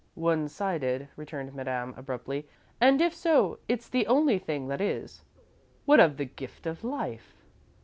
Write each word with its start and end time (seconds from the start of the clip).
"One 0.15 0.47
sided," 0.49 1.09
returned 1.15 1.53
Madame, 1.53 1.93
abruptly. 1.95 2.47
"And, 2.79 3.01
if 3.01 3.13
so, 3.13 3.59
it's 3.67 3.87
the 3.87 4.07
only 4.07 4.39
thing 4.39 4.67
that 4.69 4.81
is. 4.81 5.23
What 5.85 5.99
of 5.99 6.17
the 6.17 6.25
gift 6.25 6.65
of 6.65 6.83
life?" 6.83 7.35